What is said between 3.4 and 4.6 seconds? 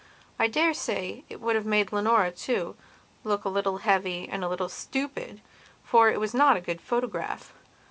a little heavy and a